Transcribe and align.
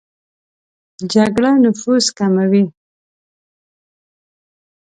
جګړه 1.13 1.51
نفوس 1.63 2.05
کموي 2.17 2.63